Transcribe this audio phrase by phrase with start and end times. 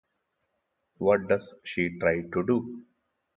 [0.97, 2.85] What does she try to do?